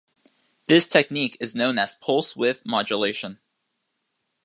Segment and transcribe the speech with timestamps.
[0.65, 3.37] This technique is known as pulse-width modulation.